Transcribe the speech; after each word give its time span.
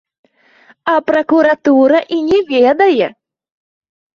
А 0.93 0.95
пракуратура 1.09 1.99
і 2.17 2.17
не 2.33 2.39
ведае! 2.51 3.07